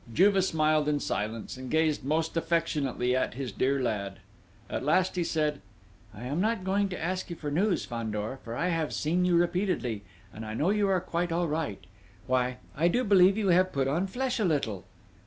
Juve 0.11 0.43
smiled 0.43 0.87
in 0.87 0.99
silence, 0.99 1.57
and 1.57 1.69
gazed 1.69 2.03
most 2.03 2.35
affectionately 2.35 3.15
at 3.15 3.35
his 3.35 3.51
dear 3.51 3.79
lad. 3.79 4.17
At 4.67 4.83
last 4.83 5.15
he 5.15 5.23
said: 5.23 5.61
"I 6.11 6.23
am 6.23 6.41
not 6.41 6.63
going 6.63 6.89
to 6.89 6.99
ask 6.99 7.29
you 7.29 7.35
for 7.35 7.49
your 7.49 7.63
news, 7.69 7.85
Fandor, 7.85 8.39
for 8.43 8.55
I 8.55 8.69
have 8.69 8.95
seen 8.95 9.25
you 9.25 9.35
repeatedly, 9.37 10.01
and 10.33 10.43
I 10.43 10.55
know 10.55 10.71
you 10.71 10.87
are 10.89 11.01
quite 11.01 11.31
all 11.31 11.47
right.... 11.47 11.85
Why, 12.25 12.57
I 12.75 12.87
do 12.87 13.03
believe 13.03 13.37
you 13.37 13.49
have 13.49 13.71
put 13.71 13.87
on 13.87 14.07
flesh 14.07 14.39
a 14.39 14.43
little!" 14.45 14.85